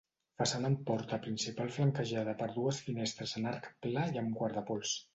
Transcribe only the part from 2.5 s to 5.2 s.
dues finestres en arc pla i amb guardapols.